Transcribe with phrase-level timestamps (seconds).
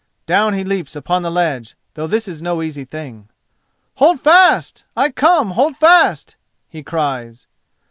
[0.25, 3.29] Down he leaps upon the ledge, though this is no easy thing.
[3.97, 4.83] "Hold fast!
[4.97, 7.45] I come; hold fast!" he cries.